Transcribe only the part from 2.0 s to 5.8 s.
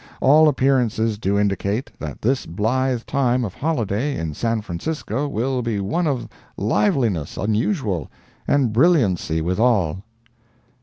this blithe time of holiday In San Francisco will Be